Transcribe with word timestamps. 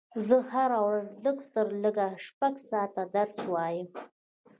زه 0.27 0.37
هره 0.51 0.79
ورځ 0.87 1.07
لږ 1.25 1.37
تر 1.53 1.67
لږه 1.83 2.07
شپږ 2.25 2.53
ساعته 2.69 3.01
درس 3.15 3.35
وایم 3.53 3.87